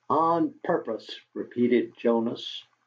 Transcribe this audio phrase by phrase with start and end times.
[0.09, 2.63] "On purpose!" repeated Jonas.